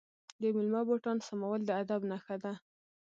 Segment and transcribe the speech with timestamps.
[0.41, 2.53] د میلمه بوټان سمول د ادب نښه ده.